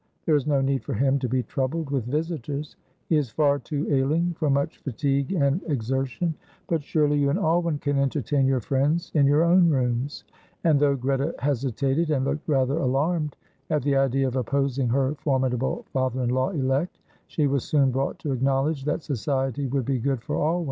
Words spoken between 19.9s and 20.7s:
good for Alwyn.